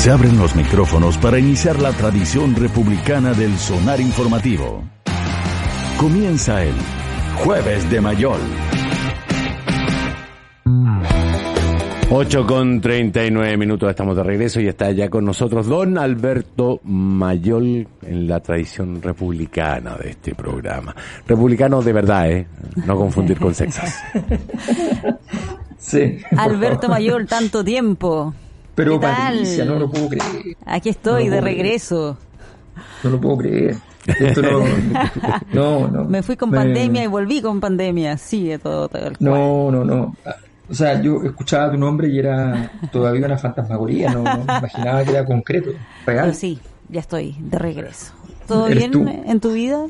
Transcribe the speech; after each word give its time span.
Se 0.00 0.10
abren 0.10 0.38
los 0.38 0.56
micrófonos 0.56 1.18
para 1.18 1.38
iniciar 1.38 1.78
la 1.78 1.92
tradición 1.92 2.56
republicana 2.56 3.34
del 3.34 3.58
sonar 3.58 4.00
informativo. 4.00 4.82
Comienza 5.98 6.64
el 6.64 6.72
Jueves 7.44 7.90
de 7.90 8.00
Mayol. 8.00 8.40
8 12.10 12.46
con 12.46 12.80
39 12.80 13.58
minutos, 13.58 13.90
estamos 13.90 14.16
de 14.16 14.22
regreso 14.22 14.58
y 14.62 14.68
está 14.68 14.90
ya 14.90 15.10
con 15.10 15.26
nosotros 15.26 15.66
don 15.66 15.98
Alberto 15.98 16.80
Mayol 16.82 17.86
en 18.00 18.26
la 18.26 18.40
tradición 18.40 19.02
republicana 19.02 19.96
de 19.96 20.12
este 20.12 20.34
programa. 20.34 20.96
Republicano 21.26 21.82
de 21.82 21.92
verdad, 21.92 22.30
¿eh? 22.30 22.46
No 22.86 22.96
confundir 22.96 23.38
con 23.38 23.54
sexas. 23.54 23.94
Sí. 25.82 26.18
Alberto 26.36 26.90
Mayol, 26.90 27.26
tanto 27.26 27.64
tiempo. 27.64 28.34
Pero. 28.74 28.98
Patricia, 29.00 29.64
no 29.64 29.78
lo 29.78 29.90
puedo 29.90 30.08
creer. 30.08 30.56
Aquí 30.66 30.88
estoy 30.88 31.26
No 31.28 31.34
de 31.36 31.40
regreso. 31.40 32.16
No 33.04 33.10
lo 33.10 33.20
puedo 33.20 33.38
creer. 33.38 33.76
Esto 34.06 34.40
no, 34.42 34.64
no, 35.52 35.88
no. 35.88 36.04
Me 36.04 36.22
fui 36.22 36.36
con 36.36 36.50
Me- 36.50 36.56
pandemia 36.58 37.04
y 37.04 37.06
volví 37.06 37.42
con 37.42 37.60
pandemia. 37.60 38.16
Sigue 38.16 38.58
todo 38.58 38.88
tal 38.88 39.02
cual. 39.02 39.16
No, 39.20 39.70
no, 39.70 39.84
no. 39.84 40.16
O 40.68 40.74
sea, 40.74 41.00
yo 41.02 41.22
escuchaba 41.24 41.70
tu 41.72 41.76
nombre 41.78 42.08
y 42.08 42.18
era 42.18 42.70
todavía 42.92 43.26
una 43.26 43.36
fantasmagoría, 43.36 44.10
no, 44.12 44.22
no 44.22 44.36
me 44.36 44.42
imaginaba 44.58 45.02
que 45.04 45.10
era 45.10 45.24
concreto, 45.24 45.70
real. 46.06 46.26
Pero 46.26 46.34
sí, 46.34 46.60
ya 46.88 47.00
estoy 47.00 47.36
de 47.40 47.58
regreso. 47.58 48.12
¿Todo 48.46 48.66
bien 48.68 48.92
tú. 48.92 49.04
en 49.08 49.40
tu 49.40 49.52
vida? 49.52 49.86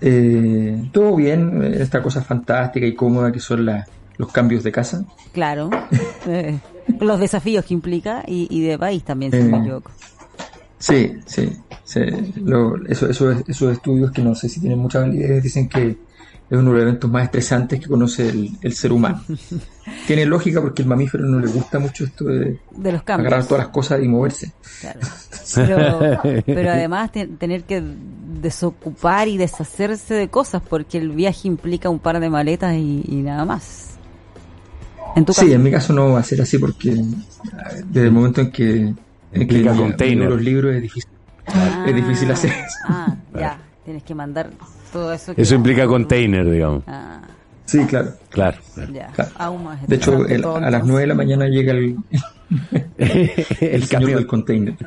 Eh, 0.00 0.88
todo 0.92 1.14
bien, 1.14 1.62
esta 1.78 2.02
cosa 2.02 2.22
fantástica 2.22 2.84
y 2.86 2.94
cómoda 2.94 3.30
que 3.30 3.38
son 3.40 3.64
la- 3.66 3.86
los 4.18 4.32
cambios 4.32 4.64
de 4.64 4.72
casa. 4.72 5.04
Claro. 5.32 5.70
Los 7.00 7.20
desafíos 7.20 7.64
que 7.64 7.74
implica 7.74 8.24
y, 8.26 8.46
y 8.50 8.60
de 8.62 8.78
país 8.78 9.02
también, 9.04 9.32
si 9.32 9.38
no 9.38 9.44
me 9.44 9.56
Eh, 9.58 9.60
equivoco. 9.60 9.90
Sí, 10.78 11.12
sí. 11.26 11.48
sí. 11.84 12.00
Lo- 12.44 12.76
eso, 12.86 13.08
eso, 13.08 13.30
esos 13.46 13.72
estudios 13.72 14.10
que 14.10 14.20
no 14.22 14.34
sé 14.34 14.48
si 14.48 14.60
tienen 14.60 14.78
mucha 14.78 15.00
validez 15.00 15.42
dicen 15.42 15.68
que 15.68 15.96
es 16.50 16.58
uno 16.58 16.70
de 16.72 16.76
los 16.78 16.82
eventos 16.82 17.10
más 17.10 17.24
estresantes 17.24 17.80
que 17.80 17.86
conoce 17.86 18.28
el, 18.28 18.50
el 18.60 18.72
ser 18.74 18.92
humano. 18.92 19.22
Tiene 20.06 20.26
lógica 20.26 20.60
porque 20.60 20.82
al 20.82 20.88
mamífero 20.88 21.24
no 21.24 21.38
le 21.40 21.46
gusta 21.46 21.78
mucho 21.78 22.04
esto 22.04 22.24
de 22.24 22.58
De 22.72 22.92
los 22.92 23.00
agarrar 23.02 23.04
cambios. 23.30 23.48
todas 23.48 23.64
las 23.64 23.72
cosas 23.72 24.02
y 24.02 24.08
moverse. 24.08 24.52
Claro. 24.80 25.00
Pero, 25.54 26.42
pero 26.44 26.70
además 26.72 27.10
te- 27.12 27.26
tener 27.26 27.62
que 27.64 27.82
desocupar 28.40 29.28
y 29.28 29.36
deshacerse 29.38 30.14
de 30.14 30.28
cosas 30.28 30.62
porque 30.68 30.98
el 30.98 31.10
viaje 31.10 31.48
implica 31.48 31.88
un 31.88 31.98
par 32.00 32.18
de 32.20 32.28
maletas 32.28 32.74
y, 32.74 33.04
y 33.08 33.16
nada 33.22 33.44
más. 33.44 33.91
En 35.16 35.24
tu 35.24 35.32
Sí, 35.32 35.52
en 35.52 35.62
mi 35.62 35.70
caso 35.70 35.92
no 35.92 36.12
va 36.12 36.20
a 36.20 36.22
ser 36.22 36.40
así 36.40 36.58
porque 36.58 36.90
eh, 36.90 37.04
desde 37.86 38.06
el 38.06 38.12
momento 38.12 38.40
en 38.40 38.50
que, 38.50 38.94
en 39.32 39.48
que 39.48 39.64
container. 39.64 40.28
los 40.30 40.40
libros 40.42 40.74
es 40.74 40.82
difícil, 40.82 41.10
es 41.86 41.94
difícil 41.94 42.30
hacer 42.30 42.50
eso. 42.50 42.78
Ah, 42.88 43.14
ya. 43.34 43.58
Tienes 43.84 44.02
que 44.04 44.14
mandar 44.14 44.50
todo 44.92 45.12
eso. 45.12 45.34
que- 45.34 45.42
Eso 45.42 45.54
implica 45.54 45.86
container, 45.86 46.48
digamos. 46.50 46.84
Ah, 46.86 47.20
Sí, 47.64 47.84
claro. 47.86 48.10
Claro. 48.30 48.58
ya. 48.92 49.06
Claro. 49.08 49.30
Aún 49.36 49.64
más 49.64 49.86
De 49.86 49.96
hecho, 49.96 50.26
el- 50.26 50.44
a 50.44 50.48
las 50.60 50.64
entonces. 50.64 50.82
9 50.84 51.00
de 51.00 51.06
la 51.06 51.14
mañana 51.14 51.46
llega 51.46 51.72
el, 51.72 51.96
el, 52.98 53.30
El 53.60 53.84
señor 53.84 54.10
del 54.16 54.26
container. 54.26 54.76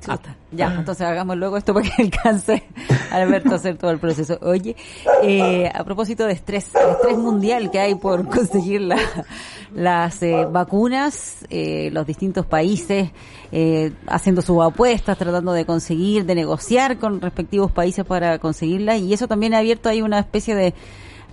Chuta. 0.00 0.36
Ya, 0.52 0.74
entonces 0.74 1.06
hagamos 1.06 1.36
luego 1.36 1.56
esto 1.56 1.72
para 1.72 1.88
que 1.88 2.02
alcance 2.02 2.64
Alberto 3.12 3.52
a 3.52 3.54
hacer 3.54 3.76
todo 3.78 3.92
el 3.92 3.98
proceso. 3.98 4.36
Oye, 4.42 4.74
eh, 5.22 5.70
a 5.72 5.84
propósito 5.84 6.26
de 6.26 6.32
estrés, 6.32 6.66
el 6.74 6.90
estrés 6.90 7.16
mundial 7.18 7.70
que 7.70 7.78
hay 7.78 7.94
por 7.94 8.28
conseguir 8.36 8.80
la- 8.80 8.98
las 9.74 10.20
eh, 10.24 10.46
vacunas, 10.50 11.46
eh, 11.50 11.90
los 11.92 12.04
distintos 12.04 12.44
países 12.46 13.10
eh, 13.52 13.92
haciendo 14.08 14.42
sus 14.42 14.60
apuestas, 14.62 15.16
tratando 15.16 15.52
de 15.52 15.64
conseguir, 15.64 16.24
de 16.24 16.34
negociar 16.34 16.98
con 16.98 17.20
respectivos 17.20 17.70
países 17.70 18.04
para 18.04 18.38
conseguirlas, 18.40 18.98
y 19.00 19.12
eso 19.12 19.28
también 19.28 19.54
ha 19.54 19.58
abierto 19.58 19.88
ahí 19.88 20.02
una 20.02 20.18
especie 20.18 20.56
de, 20.56 20.74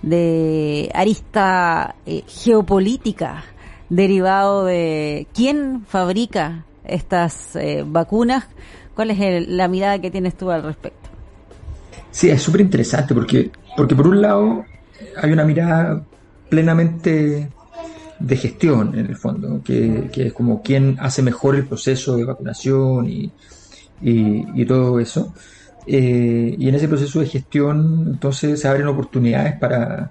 de 0.02 0.90
arista 0.94 1.96
eh, 2.06 2.22
geopolítica 2.28 3.42
derivado 3.88 4.64
de 4.64 5.26
quién 5.34 5.84
fabrica 5.86 6.64
estas 6.84 7.56
eh, 7.56 7.84
vacunas. 7.86 8.44
¿Cuál 8.94 9.10
es 9.12 9.20
el- 9.20 9.56
la 9.56 9.68
mirada 9.68 10.00
que 10.00 10.10
tienes 10.10 10.34
tú 10.34 10.50
al 10.50 10.62
respecto? 10.62 11.08
Sí, 12.10 12.30
es 12.30 12.42
súper 12.42 12.62
interesante 12.62 13.14
porque, 13.14 13.50
porque 13.76 13.94
por 13.94 14.08
un 14.08 14.20
lado 14.20 14.64
hay 15.22 15.32
una 15.32 15.44
mirada 15.44 16.02
plenamente 16.48 17.48
de 18.18 18.36
gestión 18.36 18.98
en 18.98 19.06
el 19.06 19.16
fondo, 19.16 19.62
que, 19.62 20.10
es 20.12 20.32
como 20.32 20.62
quién 20.62 20.96
hace 21.00 21.22
mejor 21.22 21.54
el 21.54 21.66
proceso 21.66 22.16
de 22.16 22.24
vacunación 22.24 23.08
y, 23.08 23.30
y, 24.02 24.44
y 24.60 24.64
todo 24.66 24.98
eso. 24.98 25.32
Eh, 25.86 26.54
y 26.58 26.68
en 26.68 26.74
ese 26.74 26.88
proceso 26.88 27.20
de 27.20 27.26
gestión 27.26 28.04
entonces 28.14 28.60
se 28.60 28.68
abren 28.68 28.88
oportunidades 28.88 29.56
para... 29.58 30.10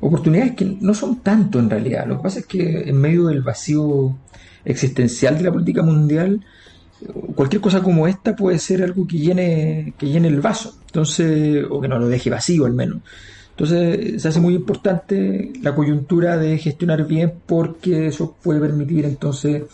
Oportunidades 0.00 0.54
que 0.54 0.76
no 0.80 0.94
son 0.94 1.20
tanto 1.20 1.58
en 1.58 1.70
realidad. 1.70 2.06
Lo 2.06 2.16
que 2.18 2.22
pasa 2.22 2.38
es 2.40 2.46
que 2.46 2.88
en 2.88 2.96
medio 2.96 3.26
del 3.26 3.42
vacío 3.42 4.16
existencial 4.64 5.36
de 5.38 5.44
la 5.44 5.52
política 5.52 5.82
mundial, 5.82 6.44
cualquier 7.34 7.60
cosa 7.60 7.82
como 7.82 8.06
esta 8.06 8.34
puede 8.34 8.58
ser 8.58 8.82
algo 8.82 9.06
que 9.06 9.18
llene, 9.18 9.94
que 9.98 10.06
llene 10.06 10.28
el 10.28 10.40
vaso, 10.40 10.74
entonces, 10.86 11.64
o 11.68 11.80
que 11.80 11.88
no 11.88 11.98
lo 11.98 12.08
deje 12.08 12.30
vacío 12.30 12.66
al 12.66 12.74
menos. 12.74 13.00
Entonces 13.50 14.22
se 14.22 14.28
hace 14.28 14.40
muy 14.40 14.54
importante 14.54 15.52
la 15.62 15.74
coyuntura 15.74 16.36
de 16.36 16.58
gestionar 16.58 17.04
bien 17.06 17.34
porque 17.44 18.06
eso 18.06 18.36
puede 18.40 18.60
permitir 18.60 19.04
entonces 19.04 19.64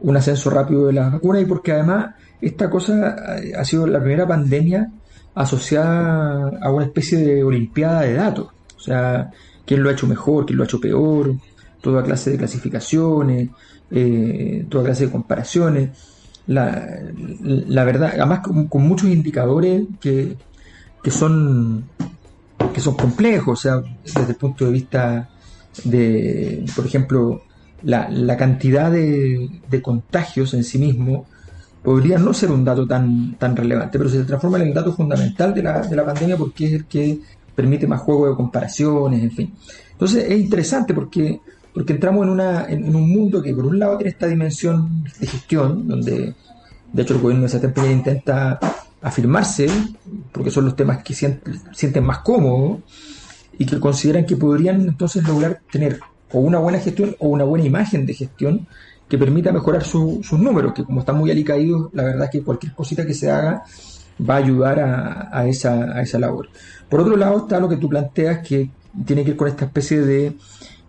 un 0.00 0.16
ascenso 0.16 0.50
rápido 0.50 0.86
de 0.86 0.92
las 0.92 1.12
vacunas 1.12 1.40
y 1.40 1.46
porque 1.46 1.72
además 1.72 2.14
esta 2.42 2.68
cosa 2.68 3.16
ha 3.56 3.64
sido 3.64 3.86
la 3.86 4.00
primera 4.00 4.26
pandemia 4.26 4.90
asociada 5.34 6.58
a 6.60 6.70
una 6.70 6.84
especie 6.84 7.18
de 7.18 7.42
olimpiada 7.42 8.02
de 8.02 8.14
datos. 8.14 8.48
O 8.86 8.88
sea, 8.88 9.32
quién 9.64 9.82
lo 9.82 9.88
ha 9.88 9.92
hecho 9.92 10.06
mejor, 10.06 10.46
quién 10.46 10.58
lo 10.58 10.62
ha 10.62 10.66
hecho 10.66 10.80
peor, 10.80 11.34
toda 11.80 12.04
clase 12.04 12.30
de 12.30 12.38
clasificaciones, 12.38 13.50
eh, 13.90 14.64
toda 14.68 14.84
clase 14.84 15.06
de 15.06 15.12
comparaciones. 15.12 15.90
La, 16.46 17.00
la 17.42 17.82
verdad, 17.82 18.12
además 18.14 18.40
con, 18.40 18.82
muchos 18.86 19.08
indicadores 19.08 19.84
que, 20.00 20.36
que 21.02 21.10
son 21.10 21.84
que 22.72 22.80
son 22.80 22.94
complejos, 22.94 23.58
o 23.58 23.62
sea, 23.62 23.82
desde 24.04 24.30
el 24.30 24.36
punto 24.36 24.66
de 24.66 24.70
vista 24.70 25.28
de, 25.84 26.64
por 26.76 26.86
ejemplo, 26.86 27.42
la, 27.82 28.08
la 28.08 28.36
cantidad 28.36 28.90
de, 28.92 29.50
de 29.68 29.82
contagios 29.82 30.54
en 30.54 30.62
sí 30.62 30.78
mismo 30.78 31.26
podría 31.82 32.18
no 32.18 32.34
ser 32.34 32.50
un 32.50 32.64
dato 32.64 32.86
tan, 32.86 33.34
tan 33.34 33.56
relevante, 33.56 33.96
pero 33.96 34.10
se 34.10 34.24
transforma 34.24 34.58
en 34.58 34.68
el 34.68 34.74
dato 34.74 34.92
fundamental 34.92 35.54
de 35.54 35.62
la, 35.62 35.80
de 35.82 35.96
la 35.96 36.04
pandemia 36.04 36.36
porque 36.36 36.66
es 36.66 36.72
el 36.72 36.84
que 36.86 37.20
permite 37.56 37.86
más 37.88 38.00
juego 38.02 38.28
de 38.28 38.36
comparaciones, 38.36 39.22
en 39.22 39.30
fin. 39.32 39.54
Entonces 39.92 40.26
es 40.28 40.38
interesante 40.38 40.94
porque, 40.94 41.40
porque 41.74 41.94
entramos 41.94 42.24
en, 42.24 42.30
una, 42.30 42.66
en, 42.66 42.94
un 42.94 43.10
mundo 43.10 43.42
que 43.42 43.52
por 43.54 43.66
un 43.66 43.78
lado 43.78 43.96
tiene 43.96 44.10
esta 44.10 44.26
dimensión 44.28 45.02
de 45.18 45.26
gestión, 45.26 45.88
donde 45.88 46.34
de 46.92 47.02
hecho 47.02 47.14
el 47.14 47.20
gobierno 47.20 47.48
de 47.48 47.68
Piñera 47.70 47.92
intenta 47.92 48.60
afirmarse, 49.02 49.68
porque 50.32 50.50
son 50.50 50.66
los 50.66 50.76
temas 50.76 51.02
que 51.02 51.14
sienten, 51.14 51.54
sienten 51.72 52.04
más 52.04 52.18
cómodos 52.18 52.80
y 53.58 53.64
que 53.64 53.80
consideran 53.80 54.26
que 54.26 54.36
podrían 54.36 54.82
entonces 54.82 55.26
lograr 55.26 55.60
tener 55.72 55.98
o 56.32 56.40
una 56.40 56.58
buena 56.58 56.78
gestión 56.78 57.16
o 57.20 57.28
una 57.28 57.44
buena 57.44 57.64
imagen 57.64 58.04
de 58.04 58.12
gestión 58.14 58.66
que 59.08 59.16
permita 59.16 59.52
mejorar 59.52 59.84
su- 59.84 60.20
sus 60.22 60.38
números, 60.38 60.72
que 60.74 60.84
como 60.84 61.00
están 61.00 61.16
muy 61.16 61.30
alicaídos, 61.30 61.90
la 61.94 62.02
verdad 62.02 62.24
es 62.24 62.30
que 62.30 62.42
cualquier 62.42 62.74
cosita 62.74 63.06
que 63.06 63.14
se 63.14 63.30
haga 63.30 63.62
va 64.18 64.34
a 64.34 64.38
ayudar 64.38 64.80
a, 64.80 65.28
a 65.32 65.46
esa, 65.46 65.74
a 65.96 66.02
esa 66.02 66.18
labor. 66.18 66.48
Por 66.88 67.00
otro 67.00 67.16
lado 67.16 67.38
está 67.38 67.58
lo 67.60 67.68
que 67.68 67.76
tú 67.76 67.88
planteas 67.88 68.46
que 68.46 68.70
tiene 69.04 69.22
que 69.24 69.30
ver 69.30 69.36
con 69.36 69.48
esta 69.48 69.64
especie 69.66 70.00
de, 70.02 70.32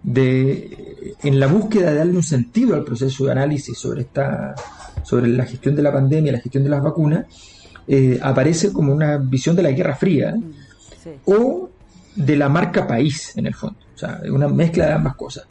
de 0.03 1.15
en 1.23 1.39
la 1.39 1.47
búsqueda 1.47 1.91
de 1.91 1.97
darle 1.97 2.15
un 2.15 2.23
sentido 2.23 2.75
al 2.75 2.83
proceso 2.83 3.25
de 3.25 3.31
análisis 3.31 3.77
sobre 3.77 4.01
esta 4.01 4.55
sobre 5.03 5.27
la 5.29 5.45
gestión 5.45 5.75
de 5.75 5.83
la 5.83 5.91
pandemia, 5.91 6.31
la 6.31 6.39
gestión 6.39 6.63
de 6.63 6.69
las 6.69 6.81
vacunas, 6.83 7.25
eh, 7.87 8.19
aparece 8.21 8.73
como 8.73 8.93
una 8.93 9.17
visión 9.17 9.55
de 9.55 9.63
la 9.63 9.71
Guerra 9.71 9.95
Fría 9.95 10.35
Sí. 11.03 11.11
o 11.25 11.69
de 12.15 12.35
la 12.35 12.49
marca 12.49 12.85
país, 12.87 13.37
en 13.37 13.45
el 13.47 13.53
fondo. 13.53 13.77
O 13.95 13.97
sea, 13.97 14.19
es 14.23 14.29
una 14.29 14.47
mezcla 14.49 14.87
de 14.87 14.93
ambas 14.93 15.15
cosas. 15.15 15.45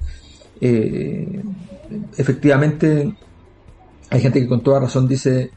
Eh, 0.60 1.40
efectivamente, 2.16 3.14
hay 4.10 4.20
gente 4.20 4.40
que 4.40 4.48
con 4.48 4.62
toda 4.62 4.80
razón 4.80 5.08
dice 5.08 5.50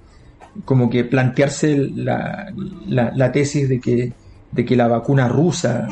como 0.65 0.89
que 0.89 1.05
plantearse 1.05 1.77
la, 1.93 2.45
la- 2.85 3.31
tesis 3.31 3.69
de 3.69 3.79
que, 3.79 4.13
de 4.51 4.65
que 4.65 4.75
la 4.75 4.87
vacuna 4.87 5.27
rusa 5.27 5.87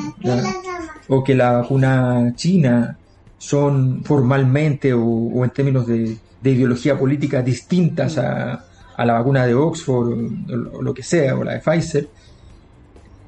o 1.07 1.23
que 1.23 1.35
la 1.35 1.51
vacuna 1.61 2.33
china 2.35 2.99
son 3.37 4.03
formalmente 4.03 4.93
o, 4.93 5.01
o 5.03 5.43
en 5.45 5.51
términos 5.51 5.85
de, 5.87 6.17
de 6.39 6.51
ideología 6.51 6.97
política 6.97 7.41
distintas 7.41 8.17
a, 8.17 8.53
a 8.95 9.05
la 9.05 9.13
vacuna 9.13 9.45
de 9.45 9.53
Oxford 9.53 10.07
o, 10.09 10.77
o 10.79 10.81
lo 10.81 10.93
que 10.93 11.03
sea, 11.03 11.35
o 11.37 11.43
la 11.43 11.53
de 11.53 11.59
Pfizer, 11.59 12.09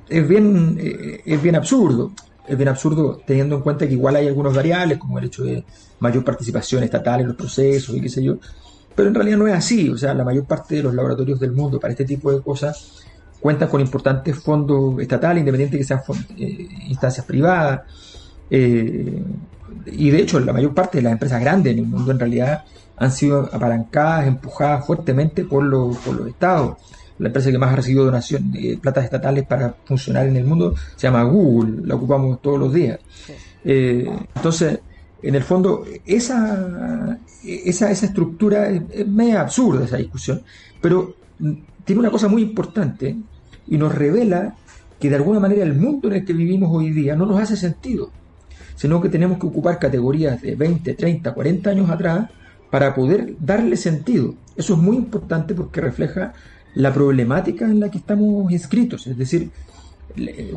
es 0.07 0.27
bien, 0.27 0.77
eh, 0.79 1.21
es 1.25 1.41
bien 1.41 1.55
absurdo. 1.55 2.13
es 2.45 2.57
bien 2.57 2.69
absurdo 2.69 3.21
teniendo 3.25 3.55
en 3.57 3.61
cuenta 3.61 3.87
que 3.87 3.93
igual 3.93 4.15
hay 4.15 4.27
algunos 4.27 4.53
variables, 4.55 4.97
como 4.97 5.19
el 5.19 5.25
hecho 5.25 5.43
de 5.43 5.65
mayor 5.99 6.23
participación 6.23 6.83
estatal 6.83 7.21
en 7.21 7.27
los 7.27 7.35
procesos 7.35 7.95
y 7.95 8.01
qué 8.01 8.09
sé 8.09 8.23
yo, 8.23 8.37
pero 8.99 9.07
en 9.07 9.15
realidad 9.15 9.37
no 9.37 9.47
es 9.47 9.53
así, 9.53 9.89
o 9.89 9.97
sea, 9.97 10.13
la 10.13 10.25
mayor 10.25 10.43
parte 10.43 10.75
de 10.75 10.83
los 10.83 10.93
laboratorios 10.93 11.39
del 11.39 11.53
mundo 11.53 11.79
para 11.79 11.93
este 11.93 12.03
tipo 12.03 12.33
de 12.33 12.41
cosas 12.41 13.01
cuentan 13.39 13.69
con 13.69 13.79
importantes 13.79 14.37
fondos 14.37 14.99
estatales, 14.99 15.39
independientes 15.39 15.79
que 15.79 15.85
sean 15.85 16.01
eh, 16.37 16.67
instancias 16.89 17.25
privadas, 17.25 17.83
eh, 18.49 19.23
y 19.85 20.09
de 20.09 20.19
hecho 20.19 20.37
la 20.41 20.51
mayor 20.51 20.73
parte 20.73 20.97
de 20.97 21.03
las 21.03 21.13
empresas 21.13 21.39
grandes 21.39 21.71
en 21.71 21.79
el 21.79 21.85
mundo 21.85 22.11
en 22.11 22.19
realidad 22.19 22.65
han 22.97 23.13
sido 23.13 23.49
apalancadas, 23.53 24.27
empujadas 24.27 24.85
fuertemente 24.85 25.45
por 25.45 25.63
los, 25.63 25.97
por 25.99 26.15
los 26.15 26.27
estados 26.27 26.75
la 27.19 27.27
empresa 27.27 27.51
que 27.51 27.57
más 27.57 27.71
ha 27.71 27.77
recibido 27.77 28.03
donación 28.03 28.51
de 28.51 28.77
platas 28.81 29.05
estatales 29.05 29.45
para 29.45 29.75
funcionar 29.85 30.27
en 30.27 30.35
el 30.35 30.43
mundo 30.43 30.75
se 30.97 31.07
llama 31.07 31.23
Google, 31.23 31.87
la 31.87 31.95
ocupamos 31.95 32.41
todos 32.41 32.59
los 32.59 32.73
días. 32.73 32.99
Eh, 33.63 34.09
entonces, 34.35 34.79
en 35.21 35.35
el 35.35 35.43
fondo, 35.43 35.85
esa, 36.05 37.19
esa, 37.43 37.91
esa 37.91 38.05
estructura 38.05 38.69
es, 38.69 39.07
medio 39.07 39.39
absurda, 39.39 39.85
esa 39.85 39.97
discusión, 39.97 40.41
pero 40.81 41.15
tiene 41.85 41.99
una 41.99 42.11
cosa 42.11 42.27
muy 42.27 42.41
importante 42.41 43.15
y 43.67 43.77
nos 43.77 43.93
revela 43.93 44.55
que 44.99 45.09
de 45.09 45.15
alguna 45.15 45.39
manera 45.39 45.63
el 45.63 45.75
mundo 45.75 46.07
en 46.09 46.15
el 46.15 46.25
que 46.25 46.33
vivimos 46.33 46.69
hoy 46.71 46.91
día 46.91 47.15
no 47.15 47.25
nos 47.25 47.39
hace 47.41 47.55
sentido, 47.55 48.11
sino 48.75 49.01
que 49.01 49.09
tenemos 49.09 49.39
que 49.39 49.47
ocupar 49.47 49.79
categorías 49.79 50.41
de 50.41 50.55
20, 50.55 50.93
30, 50.93 51.33
40 51.33 51.69
años 51.69 51.89
atrás 51.89 52.29
para 52.69 52.93
poder 52.93 53.35
darle 53.39 53.77
sentido. 53.77 54.35
Eso 54.55 54.73
es 54.73 54.79
muy 54.79 54.97
importante 54.97 55.53
porque 55.53 55.81
refleja 55.81 56.33
la 56.75 56.93
problemática 56.93 57.65
en 57.65 57.79
la 57.79 57.89
que 57.89 57.97
estamos 57.97 58.51
inscritos. 58.51 59.07
Es 59.07 59.17
decir, 59.17 59.49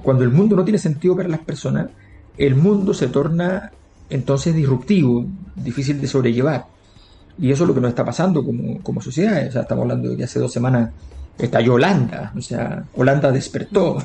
cuando 0.02 0.24
el 0.24 0.30
mundo 0.30 0.56
no 0.56 0.64
tiene 0.64 0.78
sentido 0.78 1.16
para 1.16 1.28
las 1.28 1.40
personas, 1.40 1.88
el 2.36 2.54
mundo 2.54 2.94
se 2.94 3.08
torna 3.08 3.72
entonces 4.12 4.54
disruptivo, 4.54 5.26
difícil 5.56 6.00
de 6.00 6.06
sobrellevar. 6.06 6.66
Y 7.38 7.50
eso 7.50 7.64
es 7.64 7.68
lo 7.68 7.74
que 7.74 7.80
nos 7.80 7.88
está 7.90 8.04
pasando 8.04 8.44
como, 8.44 8.80
como 8.82 9.00
sociedad. 9.00 9.46
O 9.48 9.52
sea, 9.52 9.62
estamos 9.62 9.82
hablando 9.82 10.10
de 10.10 10.16
que 10.16 10.24
hace 10.24 10.38
dos 10.38 10.52
semanas 10.52 10.90
estalló 11.38 11.74
Holanda, 11.74 12.30
o 12.36 12.42
sea, 12.42 12.84
Holanda 12.94 13.32
despertó. 13.32 13.94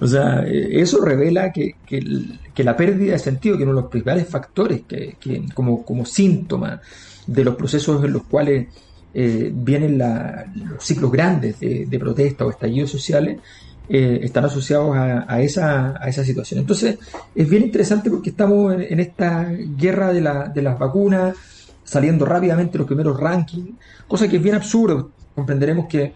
o, 0.00 0.06
sea, 0.06 0.44
eso 0.46 1.02
revela 1.02 1.50
que, 1.50 1.76
que, 1.86 2.62
la 2.62 2.76
pérdida 2.76 3.12
de 3.12 3.18
sentido, 3.18 3.56
que 3.56 3.62
uno 3.62 3.72
de 3.74 3.80
los 3.80 3.90
principales 3.90 4.28
factores 4.28 4.82
que, 4.86 5.16
que 5.18 5.46
como, 5.54 5.82
como 5.84 6.04
síntoma 6.04 6.82
de 7.26 7.44
los 7.44 7.56
procesos 7.56 8.04
en 8.04 8.12
los 8.12 8.24
cuales 8.24 8.68
eh, 9.12 9.50
vienen 9.52 9.98
los 9.98 10.84
ciclos 10.84 11.10
grandes 11.10 11.58
de, 11.58 11.98
protesta 11.98 12.44
o 12.44 12.50
estallidos 12.50 12.90
sociales, 12.90 13.40
eh, 13.88 14.20
están 14.22 14.44
asociados 14.44 14.96
a, 14.96 15.40
esa, 15.40 15.94
a 16.00 16.08
esa 16.08 16.24
situación. 16.24 16.60
Entonces, 16.60 16.98
es 17.34 17.48
bien 17.48 17.62
interesante 17.62 18.10
porque 18.10 18.30
estamos 18.30 18.74
en, 18.74 19.00
esta 19.00 19.50
guerra 19.76 20.12
de, 20.12 20.20
la, 20.20 20.44
de 20.48 20.62
las 20.62 20.78
vacunas, 20.78 21.34
saliendo 21.82 22.24
rápidamente 22.24 22.78
los 22.78 22.86
primeros 22.86 23.18
rankings, 23.18 23.70
cosa 24.06 24.28
que 24.28 24.36
es 24.36 24.42
bien 24.42 24.54
absurdo. 24.54 25.10
Comprenderemos 25.34 25.86
que, 25.86 26.14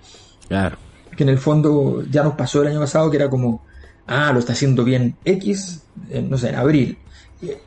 que 1.17 1.23
en 1.23 1.29
el 1.29 1.39
fondo 1.39 2.05
ya 2.11 2.23
nos 2.23 2.35
pasó 2.35 2.63
el 2.63 2.69
año 2.69 2.81
pasado 2.81 3.11
que 3.11 3.17
era 3.17 3.29
como, 3.29 3.65
ah, 4.07 4.33
lo 4.33 4.39
está 4.39 4.53
haciendo 4.53 4.85
bien 4.85 5.17
X, 5.25 5.83
no 6.29 6.39
sé, 6.39 6.51
en 6.51 6.55
abril, 6.57 6.99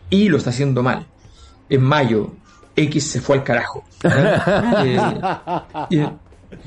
y 0.09 0.29
lo 0.29 0.37
está 0.37 0.51
haciendo 0.51 0.83
mal. 0.83 1.05
En 1.69 1.83
mayo, 1.83 2.31
X 2.77 3.11
se 3.11 3.21
fue 3.21 3.37
al 3.37 3.43
carajo. 3.43 3.83
Eh, 5.89 6.07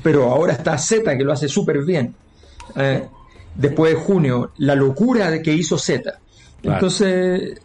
pero 0.03 0.29
ahora 0.29 0.53
está 0.53 0.77
Z, 0.77 1.17
que 1.17 1.23
lo 1.23 1.33
hace 1.33 1.47
súper 1.47 1.83
bien. 1.83 2.13
Eh, 2.75 3.07
después 3.55 3.93
de 3.93 3.99
junio, 3.99 4.51
la 4.57 4.75
locura 4.75 5.29
de 5.29 5.41
que 5.41 5.53
hizo 5.53 5.77
Z. 5.77 6.19
Entonces, 6.63 7.59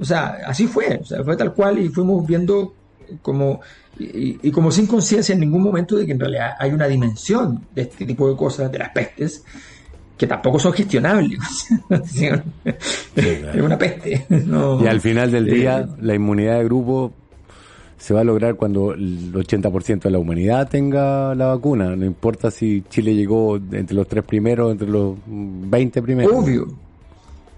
o 0.00 0.04
sea, 0.04 0.38
así 0.46 0.66
fue, 0.66 1.00
fue 1.24 1.36
tal 1.36 1.54
cual 1.54 1.78
y 1.78 1.88
fuimos 1.88 2.26
viendo 2.26 2.74
como, 3.20 3.60
y, 3.98 4.50
como 4.50 4.70
sin 4.70 4.86
conciencia 4.86 5.32
en 5.32 5.40
ningún 5.40 5.62
momento 5.62 5.96
de 5.96 6.06
que 6.06 6.12
en 6.12 6.20
realidad 6.20 6.52
hay 6.58 6.70
una 6.70 6.86
dimensión 6.86 7.66
de 7.74 7.82
este 7.82 8.04
tipo 8.04 8.28
de 8.28 8.36
cosas, 8.36 8.70
de 8.70 8.78
las 8.78 8.90
pestes, 8.90 9.44
que 10.16 10.26
tampoco 10.26 10.58
son 10.58 10.72
gestionables. 10.72 11.38
Es 13.14 13.62
una 13.62 13.78
peste. 13.78 14.26
y 14.30 14.86
al 14.86 15.00
final 15.00 15.30
del 15.30 15.46
día, 15.46 15.80
eh, 15.80 15.86
la 16.00 16.14
inmunidad 16.14 16.58
de 16.58 16.64
grupo 16.64 17.12
se 18.02 18.12
va 18.12 18.22
a 18.22 18.24
lograr 18.24 18.56
cuando 18.56 18.94
el 18.94 19.32
80% 19.32 20.00
de 20.00 20.10
la 20.10 20.18
humanidad 20.18 20.68
tenga 20.68 21.36
la 21.36 21.46
vacuna. 21.46 21.94
No 21.94 22.04
importa 22.04 22.50
si 22.50 22.82
Chile 22.90 23.14
llegó 23.14 23.56
entre 23.56 23.94
los 23.94 24.08
tres 24.08 24.24
primeros, 24.24 24.72
entre 24.72 24.88
los 24.88 25.14
20 25.24 26.02
primeros. 26.02 26.32
Obvio, 26.34 26.66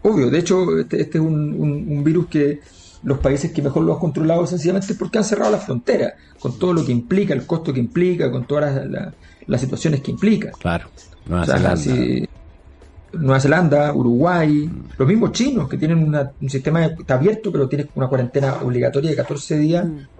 obvio. 0.02 0.28
De 0.28 0.38
hecho, 0.38 0.78
este, 0.78 1.00
este 1.00 1.16
es 1.16 1.24
un, 1.24 2.04
virus 2.04 2.26
que 2.26 2.60
los 3.04 3.20
países 3.20 3.52
que 3.52 3.62
mejor 3.62 3.84
lo 3.84 3.94
han 3.94 3.98
controlado 3.98 4.46
sencillamente 4.46 4.94
porque 4.94 5.16
han 5.16 5.24
cerrado 5.24 5.50
las 5.50 5.64
fronteras, 5.64 6.12
con 6.38 6.58
todo 6.58 6.74
lo 6.74 6.84
que 6.84 6.92
implica, 6.92 7.32
el 7.32 7.46
costo 7.46 7.72
que 7.72 7.80
implica, 7.80 8.30
con 8.30 8.44
todas 8.44 8.86
las, 9.46 9.60
situaciones 9.62 10.02
que 10.02 10.10
implica. 10.10 10.50
Claro, 10.58 10.88
Nueva 11.24 11.46
Zelanda. 11.46 12.28
Nueva 13.14 13.40
Zelanda, 13.40 13.94
Uruguay, 13.94 14.68
los 14.98 15.08
mismos 15.08 15.32
chinos 15.32 15.70
que 15.70 15.78
tienen 15.78 16.14
un 16.38 16.50
sistema 16.50 16.84
está 16.84 17.14
abierto, 17.14 17.50
pero 17.50 17.66
tienes 17.66 17.86
una 17.94 18.08
cuarentena 18.08 18.56
obligatoria 18.56 19.08
de 19.08 19.16
14 19.16 19.58
días. 19.58 19.86
Mm 19.86 20.13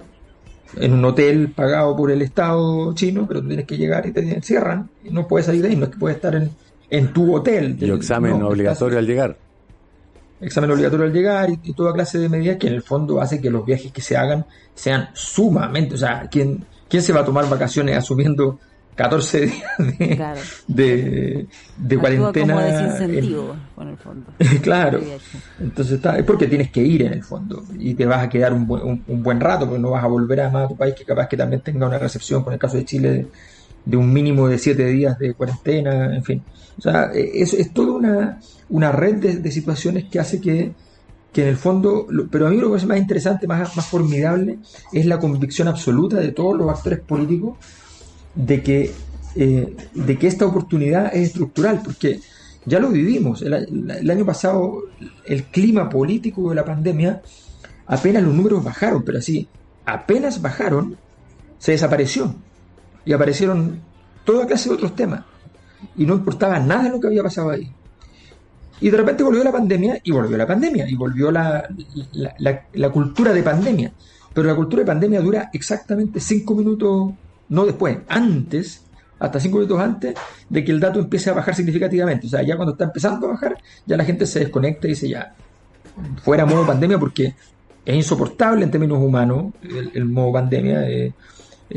en 0.76 0.93
un 0.93 1.05
hotel 1.05 1.52
pagado 1.52 1.96
por 1.96 2.11
el 2.11 2.22
Estado 2.22 2.93
chino, 2.94 3.26
pero 3.26 3.40
tú 3.40 3.49
tienes 3.49 3.66
que 3.66 3.76
llegar 3.76 4.06
y 4.06 4.12
te 4.12 4.20
encierran 4.20 4.88
y 5.05 5.11
no 5.11 5.26
puedes 5.28 5.46
salir 5.46 5.62
de 5.62 5.69
ahí, 5.69 5.76
no 5.76 5.84
es 5.84 5.90
que 5.90 5.99
puedes 5.99 6.16
estar 6.16 6.34
en, 6.34 6.50
en 6.90 7.12
tu 7.12 7.34
hotel. 7.34 7.76
Y 7.81 7.90
examen 7.90 8.43
obligatorio 8.43 8.99
al 8.99 9.06
llegar. 9.06 9.37
Examen 10.40 10.70
obligatorio 10.70 11.06
al 11.06 11.12
llegar 11.12 11.49
y, 11.50 11.72
toda 11.72 11.93
clase 11.93 12.19
de 12.19 12.28
medidas 12.28 12.56
que 12.58 12.66
en 12.66 12.75
el 12.75 12.82
fondo 12.82 13.20
hace 13.20 13.40
que 13.40 13.50
los 13.50 13.64
viajes 13.64 13.93
que 13.93 14.02
se 14.02 14.16
hagan 14.16 14.46
sean 14.75 15.08
sumamente, 15.14 15.94
o 15.94 15.99
sea, 15.99 16.28
¿quién, 16.31 16.64
quién 16.88 17.02
se 17.02 17.12
va 17.12 17.20
a 17.20 17.25
tomar 17.25 17.49
vacaciones 17.49 17.96
asumiendo 17.96 18.58
14 18.94 19.46
días 19.46 20.64
de, 20.69 21.46
de, 21.76 21.99
cuarentena. 21.99 22.55
Como 22.55 22.67
desincentivo, 22.67 23.56
en, 23.81 23.88
el 23.88 23.96
fondo. 23.96 24.26
claro. 24.62 25.00
Entonces 25.58 25.96
está, 25.96 26.19
es 26.19 26.25
porque 26.25 26.46
tienes 26.46 26.70
que 26.70 26.81
ir 26.81 27.02
en 27.02 27.14
el 27.14 27.25
fondo 27.25 27.64
y 27.79 27.94
te 27.94 28.06
vas 28.06 28.23
a 28.23 28.29
quedar 28.29 28.52
un, 28.52 28.67
buen, 28.67 29.02
un, 29.06 29.23
buen 29.23 29.41
rato, 29.41 29.67
porque 29.67 29.81
no 29.81 29.91
vas 29.91 30.05
a 30.05 30.06
volver 30.06 30.43
a 30.43 30.50
más 30.50 30.67
a 30.67 30.69
tu 30.69 30.76
país 30.76 30.94
que 30.94 31.05
capaz 31.05 31.29
que 31.29 31.37
también 31.37 31.61
tenga 31.62 31.87
una 31.87 31.99
recepción, 31.99 32.44
con 32.44 32.52
el 32.52 32.58
caso 32.58 32.76
de 32.76 32.85
Chile, 32.85 33.26
de, 33.85 33.96
un 33.96 34.12
mínimo 34.12 34.49
de 34.49 34.58
7 34.58 34.87
días 34.87 35.19
de 35.19 35.35
cuarentena, 35.35 36.14
en 36.14 36.23
fin. 36.23 36.43
O 36.79 36.81
sea, 36.81 37.11
es, 37.12 37.52
es 37.52 37.73
toda 37.73 37.93
una, 37.93 38.40
una 38.69 38.93
red 38.93 39.17
de, 39.17 39.50
situaciones 39.50 40.05
que 40.05 40.20
hace 40.20 40.40
que, 40.40 40.73
que 41.32 41.43
en 41.43 41.49
el 41.49 41.56
fondo, 41.56 42.06
pero 42.31 42.47
a 42.47 42.50
mí 42.50 42.58
lo 42.58 42.70
que 42.70 42.76
es 42.76 42.87
más 42.87 42.99
interesante, 42.99 43.49
más, 43.49 43.76
más 43.76 43.87
formidable, 43.87 44.58
es 44.93 45.05
la 45.06 45.19
convicción 45.19 45.67
absoluta 45.67 46.19
de 46.19 46.30
todos 46.30 46.57
los 46.57 46.71
actores 46.71 47.00
políticos 47.00 47.59
de 48.35 48.62
que, 48.62 48.93
eh, 49.37 49.76
de 49.95 50.19
que 50.19 50.26
esta 50.26 50.47
oportunidad 50.47 51.14
es 51.14 51.29
estructural, 51.29 51.81
porque 51.85 52.21
ya 52.67 52.79
lo 52.79 52.91
vivimos. 52.91 53.43
El, 53.43 54.11
año 54.11 54.25
pasado 54.25 54.85
el 55.26 55.45
clima 55.45 55.88
político 55.88 56.49
de 56.50 56.57
la 56.57 56.64
pandemia, 56.64 57.23
apenas 57.87 58.23
los 58.23 58.35
números 58.35 58.64
bajaron, 58.64 59.03
pero 59.05 59.19
así, 59.19 59.49
apenas 59.85 60.41
bajaron, 60.41 60.97
se 61.59 61.73
desapareció. 61.73 62.35
Y 63.05 63.12
aparecieron 63.12 63.81
toda 64.25 64.47
clase 64.47 64.71
de 64.71 64.76
otros 64.76 64.95
temas. 64.95 65.25
Y 65.97 66.07
no 66.07 66.14
importaba 66.14 66.59
nada 66.59 66.88
lo 66.88 67.00
que 67.00 67.09
había 67.09 67.23
pasado 67.23 67.50
ahí. 67.50 67.71
Y 68.81 68.91
de 68.91 68.97
repente 68.97 69.23
volvió 69.23 69.45
la 69.45 69.53
pandemia 69.53 70.00
y 70.03 70.11
volvió 70.11 70.37
la 70.37 70.47
pandemia 70.47 70.88
y 70.88 70.95
volvió 70.97 71.31
la, 71.31 71.69
la 72.73 72.91
cultura 72.91 73.33
de 73.33 73.43
pandemia. 73.43 73.93
Pero 74.33 74.49
la 74.49 74.57
cultura 74.57 74.81
de 74.81 74.87
pandemia 74.87 75.21
dura 75.21 75.50
exactamente 75.53 76.19
cinco 76.19 76.55
minutos 76.55 77.12
no 77.49 77.67
después, 77.67 77.99
antes, 78.09 78.85
hasta 79.19 79.41
cinco 79.41 79.59
minutos 79.59 79.81
antes 79.81 80.15
de 80.49 80.65
que 80.65 80.73
el 80.73 80.81
dato 80.81 80.99
empiece 80.99 81.31
a 81.31 81.35
bajar 81.35 81.55
significativamente. 81.55 82.27
O 82.27 82.31
sea, 82.31 82.43
ya 82.43 82.57
cuando 82.57 82.73
está 82.73 82.85
empezando 82.85 83.27
a 83.27 83.31
bajar, 83.31 83.57
ya 83.87 83.97
la 83.97 84.05
gente 84.05 84.27
se 84.27 84.41
desconecta 84.41 84.87
y 84.87 84.91
dice 84.91 85.09
ya, 85.09 85.35
fuera 86.23 86.45
modo 86.45 86.67
pandemia 86.67 86.99
porque 86.99 87.35
es 87.85 87.95
insoportable 87.95 88.65
en 88.65 88.71
términos 88.71 88.99
humanos 88.99 89.53
el, 89.63 90.05
modo 90.07 90.33
pandemia, 90.33 90.89
es, 90.89 91.13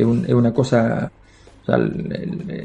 una 0.03 0.53
cosa, 0.53 1.11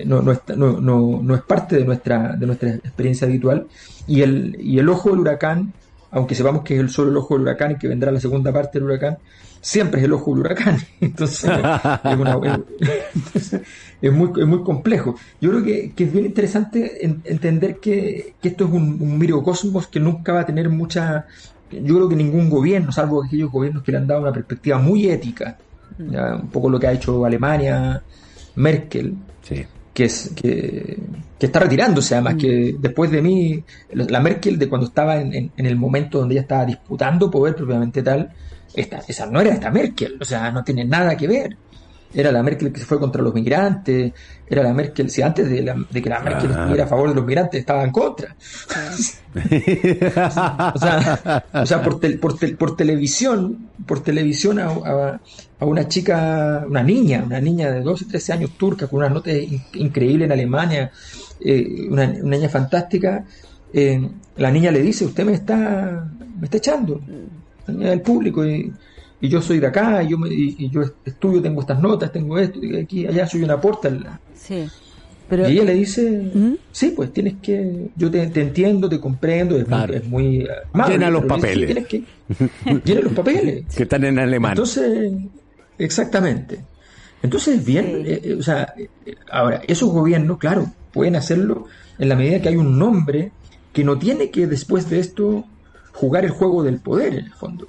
no, 0.05 0.23
no, 0.23 1.35
es 1.35 1.43
parte 1.43 1.77
de 1.77 1.85
nuestra, 1.85 2.37
de 2.37 2.47
nuestra 2.47 2.71
experiencia 2.75 3.27
habitual. 3.27 3.67
Y 4.07 4.23
el, 4.23 4.57
y 4.61 4.79
el 4.79 4.89
ojo 4.89 5.11
del 5.11 5.21
huracán, 5.21 5.73
aunque 6.11 6.35
sepamos 6.35 6.63
que 6.63 6.75
es 6.75 6.81
el 6.81 6.91
solo 6.91 7.11
el 7.11 7.17
ojo 7.17 7.35
del 7.35 7.43
huracán 7.43 7.73
y 7.73 7.79
que 7.79 7.89
vendrá 7.89 8.13
la 8.13 8.21
segunda 8.21 8.53
parte 8.53 8.79
del 8.79 8.87
huracán, 8.87 9.19
siempre 9.63 10.01
es 10.01 10.05
el 10.05 10.13
ojo 10.13 10.33
del 10.33 10.41
huracán. 10.41 10.77
Entonces, 11.01 11.51
es, 14.03 14.13
muy, 14.13 14.31
es 14.39 14.47
muy 14.47 14.63
complejo. 14.63 15.15
Yo 15.41 15.51
creo 15.51 15.65
que, 15.65 15.93
es 15.97 16.13
bien 16.13 16.27
interesante 16.27 17.03
entender 17.25 17.77
que, 17.77 18.35
esto 18.43 18.65
es 18.67 18.71
un, 18.71 18.99
un 19.01 19.19
microcosmos 19.19 19.87
que 19.87 20.01
nunca 20.01 20.35
va 20.35 20.41
a 20.41 20.47
tener 20.47 20.69
mucha. 20.69 21.27
Yo 21.71 21.95
creo 21.95 22.09
que 22.09 22.17
ningún 22.17 22.51
gobierno, 22.51 22.93
salvo 22.93 23.25
aquellos 23.25 23.51
gobiernos 23.51 23.83
que 23.83 23.93
le 23.93 23.99
han 23.99 24.07
dado 24.07 24.21
una 24.21 24.33
perspectiva 24.33 24.77
muy 24.79 25.09
ética, 25.09 25.57
un 25.99 26.49
poco 26.49 26.69
lo 26.69 26.79
que 26.79 26.89
ha 26.89 26.93
hecho 26.93 27.25
Alemania, 27.25 28.03
Merkel. 28.57 29.15
que, 29.95 30.05
es, 30.05 30.33
que, 30.35 30.99
está 31.39 31.61
retirándose, 31.61 32.15
además 32.15 32.35
que 32.35 32.77
después 32.79 33.11
de 33.11 33.23
mí, 33.23 33.65
la 33.93 34.21
Merkel 34.21 34.59
de 34.59 34.69
cuando 34.69 34.89
estaba 34.89 35.19
en, 35.21 35.51
el 35.57 35.77
momento 35.77 36.19
donde 36.19 36.35
ella 36.35 36.43
estaba 36.43 36.67
disputando 36.67 37.31
poder 37.31 37.55
propiamente 37.55 38.03
tal, 38.03 38.31
esta, 38.75 39.03
esa 39.07 39.27
no 39.27 39.41
era 39.41 39.51
esta 39.51 39.71
Merkel, 39.71 40.19
o 40.21 40.25
sea, 40.25 40.51
no 40.51 40.65
tiene 40.65 40.85
nada 40.85 41.17
que 41.17 41.29
ver. 41.29 41.57
Era 42.15 42.31
la 42.31 42.43
Merkel 42.43 42.71
que 42.73 42.81
se 42.81 42.85
fue 42.85 43.01
contra 43.01 43.23
los 43.23 43.33
migrantes, 43.33 44.13
era 44.47 44.63
la 44.63 44.75
Merkel, 44.75 45.09
si 45.09 45.23
antes 45.23 45.49
de, 45.49 45.65
que 46.03 46.11
la 46.11 46.21
Merkel 46.21 46.51
estuviera 46.51 46.85
a 46.85 46.87
favor 46.87 47.09
de 47.09 47.15
los 47.15 47.25
migrantes, 47.25 47.61
estaba 47.61 47.85
en 47.85 47.91
contra. 47.91 48.37
o 50.75 50.79
sea, 50.79 51.45
o 51.55 51.67
sea 51.67 51.83
por, 51.83 51.99
por, 52.59 52.77
televisión, 52.77 53.71
por 53.87 54.03
televisión 54.03 54.59
a, 54.59 55.19
una 55.61 55.89
chica, 55.89 56.67
una 56.69 56.83
niña, 56.83 57.23
una 57.25 57.41
niña 57.41 57.71
de 57.71 57.81
12, 57.81 58.05
13 58.05 58.33
años 58.35 58.51
turca, 58.59 58.89
con 58.89 58.99
una 58.99 59.09
nota 59.09 59.31
increíble 59.75 60.27
en 60.27 60.33
Alemania, 60.33 60.91
eh, 61.41 61.87
una, 61.89 62.07
niña 62.07 62.51
fantástica, 62.51 63.25
eh, 63.73 64.07
la 64.37 64.51
niña 64.51 64.71
le 64.71 64.83
dice, 64.83 65.07
usted 65.07 65.25
me 65.25 65.33
está, 65.33 66.11
me 66.39 66.45
está 66.45 66.59
echando, 66.59 67.01
el 67.67 68.01
público, 68.01 68.45
y 68.47 68.73
y 69.23 69.29
yo 69.29 69.41
soy 69.41 69.61
de 69.61 69.69
acá, 69.69 70.03
y 70.03 70.09
yo, 70.09 70.17
y, 70.29 70.69
yo 70.69 70.83
estudio, 71.05 71.41
tengo 71.41 71.61
estas 71.61 71.81
notas, 71.81 72.11
tengo 72.11 72.37
esto, 72.41 72.59
y 72.61 72.77
aquí, 72.77 73.07
allá 73.07 73.25
soy 73.25 73.45
una 73.45 73.59
porta. 73.61 73.89
Sí. 74.35 74.69
Pero, 75.29 75.49
y 75.49 75.53
ella 75.53 75.65
le 75.65 75.75
dice, 75.75 76.29
¿Mm? 76.35 76.55
sí, 76.73 76.93
pues 76.95 77.13
tienes 77.13 77.35
que, 77.41 77.91
yo 77.95 78.11
te, 78.11 78.21
entiendo, 78.21 78.89
te 78.89 78.99
comprendo, 78.99 79.57
es, 79.57 79.69
muy, 80.09 80.41
es 80.43 80.89
Llena 80.89 81.09
los 81.09 81.25
papeles. 81.25 81.87
llena 82.85 83.01
los 83.01 83.13
papeles. 83.15 83.65
que 83.73 83.85
están 83.85 84.03
en 84.03 84.19
alemán. 84.19 84.53
Entonces, 84.53 85.13
exactamente. 85.79 86.59
Entonces, 87.23 87.65
bien, 87.65 88.03
eh, 88.05 88.21
eh, 88.25 88.35
o 88.35 88.43
sea, 88.43 88.75
eh, 88.77 88.89
ahora, 89.31 89.63
esos 89.69 89.89
gobiernos, 89.93 90.39
claro, 90.39 90.67
pueden 90.93 91.15
hacerlo 91.15 91.67
en 91.97 92.09
la 92.09 92.17
medida 92.17 92.43
que 92.43 92.49
hay 92.49 92.57
un 92.57 92.77
nombre 92.77 93.31
que 93.73 93.85
no 93.85 94.01
tiene 94.01 94.31
que 94.31 94.49
después 94.49 94.91
de 94.91 94.99
esto 94.99 95.45
jugar 95.93 96.25
el 96.25 96.31
juego 96.31 96.63
del 96.63 96.81
poder, 96.81 97.15
en 97.15 97.25
el 97.27 97.33
fondo. 97.33 97.67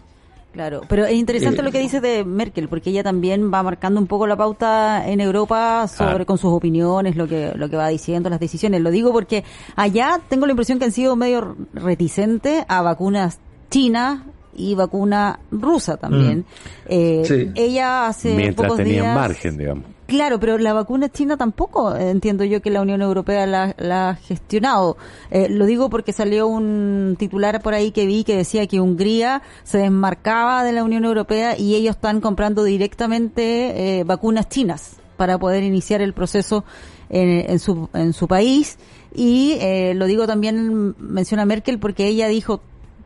Claro, 0.53 0.81
pero 0.87 1.05
es 1.05 1.15
interesante 1.15 1.63
lo 1.63 1.71
que 1.71 1.79
dice 1.79 1.99
de 1.99 2.23
Merkel, 2.23 2.69
porque 2.69 2.91
ella 2.91 3.01
también 3.01 3.51
va 3.51 3.63
marcando 3.63 3.99
un 3.99 4.05
poco 4.05 4.27
la 4.27 4.35
pauta 4.35 5.03
en 5.09 5.19
Europa 5.19 5.87
sobre 5.87 6.27
con 6.27 6.37
sus 6.37 6.51
opiniones, 6.51 7.15
lo 7.15 7.27
que 7.27 7.53
lo 7.55 7.69
que 7.69 7.75
va 7.75 7.87
diciendo, 7.87 8.29
las 8.29 8.39
decisiones. 8.39 8.79
Lo 8.81 8.91
digo 8.91 9.11
porque 9.11 9.43
allá 9.75 10.21
tengo 10.29 10.45
la 10.45 10.51
impresión 10.51 10.77
que 10.77 10.85
han 10.85 10.91
sido 10.91 11.15
medio 11.15 11.55
reticentes 11.73 12.65
a 12.67 12.83
vacunas 12.83 13.39
chinas 13.71 14.19
y 14.55 14.75
vacuna 14.75 15.39
rusa 15.51 15.97
también. 15.97 16.39
Mm. 16.39 16.43
Eh, 16.87 17.51
ella 17.55 18.07
hace 18.07 18.33
Mientras 18.33 18.67
pocos 18.67 18.77
tenían 18.77 19.13
margen, 19.13 19.57
digamos. 19.57 19.85
Claro, 20.05 20.39
pero 20.39 20.57
la 20.57 20.73
vacuna 20.73 21.09
china 21.09 21.37
tampoco 21.37 21.95
entiendo 21.95 22.43
yo 22.43 22.61
que 22.61 22.69
la 22.69 22.81
Unión 22.81 23.01
Europea 23.01 23.47
la, 23.47 23.73
ha 24.09 24.15
gestionado. 24.15 24.97
Eh, 25.31 25.47
lo 25.49 25.65
digo 25.65 25.89
porque 25.89 26.11
salió 26.11 26.45
un 26.47 27.15
titular 27.17 27.61
por 27.61 27.73
ahí 27.73 27.91
que 27.91 28.05
vi 28.05 28.23
que 28.23 28.35
decía 28.35 28.67
que 28.67 28.81
Hungría 28.81 29.41
se 29.63 29.77
desmarcaba 29.77 30.63
de 30.63 30.73
la 30.73 30.83
Unión 30.83 31.05
Europea 31.05 31.57
y 31.57 31.75
ellos 31.75 31.95
están 31.95 32.19
comprando 32.19 32.63
directamente 32.63 33.99
eh, 33.99 34.03
vacunas 34.03 34.49
chinas 34.49 34.97
para 35.15 35.37
poder 35.37 35.63
iniciar 35.63 36.01
el 36.01 36.13
proceso 36.13 36.65
en, 37.09 37.49
en, 37.49 37.59
su, 37.59 37.89
en 37.93 38.13
su 38.13 38.27
país. 38.27 38.77
Y 39.15 39.57
eh, 39.61 39.93
lo 39.95 40.05
digo 40.05 40.27
también, 40.27 40.95
menciona 40.99 41.45
Merkel, 41.45 41.79
porque 41.79 42.07
ella 42.07 42.27
dijo 42.27 42.61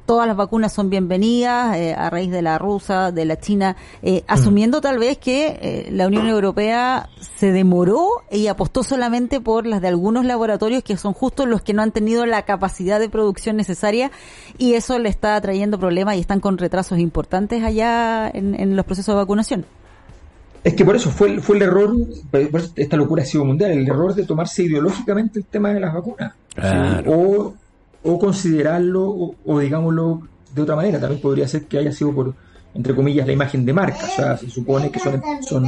todas 0.08 0.26
las 0.26 0.38
vacunas 0.38 0.74
son 0.74 0.90
bienvenidas 0.90 1.76
eh, 1.76 1.94
a 1.94 2.10
raíz 2.10 2.32
de 2.32 2.42
la 2.42 2.58
rusa, 2.58 3.12
de 3.12 3.26
la 3.26 3.38
china, 3.38 3.76
eh, 4.02 4.24
asumiendo 4.26 4.80
tal 4.82 4.98
vez 4.98 5.18
que 5.18 5.60
eh, 5.62 5.90
la 5.92 6.08
Unión 6.08 6.28
Europea 6.28 7.10
se 7.38 7.52
demoró 7.52 8.08
y 8.32 8.48
apostó 8.48 8.84
solamente 8.84 9.42
por 9.42 9.68
las 9.68 9.82
de 9.82 9.90
algunos 9.90 10.26
laboratorios 10.26 10.82
que 10.82 10.96
son 10.96 11.14
justo 11.14 11.46
los 11.46 11.62
que 11.62 11.74
no 11.74 11.84
han 11.84 11.92
tenido 11.92 12.26
la 12.26 12.44
capacidad 12.44 13.00
de 13.02 13.10
producción 13.10 13.58
necesaria 13.58 14.10
y 14.58 14.74
eso 14.74 14.98
le 14.98 15.10
está 15.10 15.40
trayendo 15.42 15.78
problemas 15.78 16.16
y 16.16 16.22
están 16.22 16.40
con 16.40 16.58
retrasos 16.58 17.00
importantes 17.00 17.62
allá 17.64 18.30
en, 18.30 18.76
los 18.78 18.86
procesos 18.86 19.14
de 19.14 19.18
vacunación. 19.18 19.66
Es 20.64 20.74
que 20.74 20.86
por 20.86 20.96
eso 20.96 21.12
fue, 21.12 21.42
fue 21.42 21.58
el 21.58 21.64
error, 21.64 21.94
esta 22.76 22.96
locura 22.96 23.24
ha 23.24 23.26
sido 23.26 23.44
mundial, 23.44 23.72
el 23.72 23.88
error 23.88 24.16
de 24.16 24.24
tomarse 24.24 24.64
ideológicamente 24.64 25.40
el 25.40 25.46
tema 25.46 25.74
de 25.74 25.82
las 25.82 25.94
vacunas. 25.94 26.34
O 27.06 27.54
o 28.04 28.20
considerarlo, 28.20 29.36
o, 29.46 29.60
digámoslo 29.60 30.22
de 30.54 30.62
otra 30.62 30.76
manera, 30.76 31.00
también 31.00 31.22
podría 31.22 31.48
ser 31.48 31.66
que 31.66 31.78
haya 31.78 31.92
sido 31.92 32.14
por, 32.14 32.34
entre 32.74 32.96
comillas, 32.96 33.28
la 33.28 33.34
imagen 33.34 33.66
de 33.66 33.74
marca. 33.74 34.06
O 34.06 34.16
sea, 34.16 34.38
se 34.38 34.50
supone 34.50 34.92
que 34.92 35.00
son, 35.00 35.22
son 35.42 35.66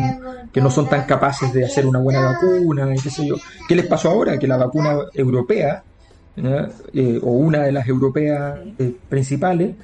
que 0.51 0.61
no 0.61 0.71
son 0.71 0.87
tan 0.87 1.05
capaces 1.05 1.53
de 1.53 1.65
hacer 1.65 1.85
una 1.85 1.99
buena 1.99 2.21
vacuna, 2.21 2.93
y 2.95 2.99
qué 2.99 3.09
sé 3.09 3.27
yo. 3.27 3.35
¿Qué 3.67 3.75
les 3.75 3.85
pasó 3.85 4.09
ahora? 4.09 4.37
Que 4.37 4.47
la 4.47 4.57
vacuna 4.57 4.97
europea, 5.13 5.83
eh, 6.37 7.19
o 7.21 7.31
una 7.31 7.63
de 7.63 7.71
las 7.71 7.87
europeas 7.87 8.59
eh, 8.77 8.95
principales, 9.09 9.75